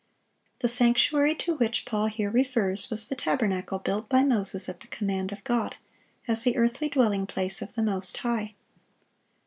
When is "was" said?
2.89-3.07